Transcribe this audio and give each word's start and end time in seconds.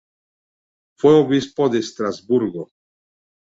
Fue 0.97 1.13
obispo 1.13 1.69
de 1.69 1.77
Estrasburgo. 1.77 2.71